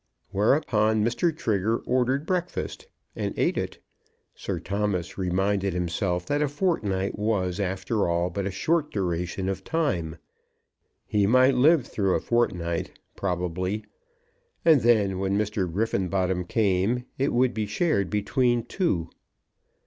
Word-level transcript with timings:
Whereupon 0.31 1.05
Mr. 1.05 1.31
Trigger 1.37 1.77
ordered 1.85 2.25
breakfast, 2.25 2.87
and 3.15 3.37
eat 3.37 3.55
it. 3.55 3.77
Sir 4.33 4.59
Thomas 4.59 5.15
reminded 5.15 5.75
himself 5.75 6.25
that 6.25 6.41
a 6.41 6.47
fortnight 6.47 7.19
was 7.19 7.59
after 7.59 8.09
all 8.09 8.31
but 8.31 8.47
a 8.47 8.49
short 8.49 8.89
duration 8.89 9.47
of 9.47 9.63
time. 9.63 10.17
He 11.05 11.27
might 11.27 11.53
live 11.53 11.85
through 11.85 12.15
a 12.15 12.19
fortnight, 12.19 12.97
probably, 13.15 13.85
and 14.65 14.81
then 14.81 15.19
when 15.19 15.37
Mr. 15.37 15.71
Griffenbottom 15.71 16.45
came 16.45 17.05
it 17.19 17.31
would 17.31 17.53
be 17.53 17.67
shared 17.67 18.09
between 18.09 18.63
two. 18.65 19.07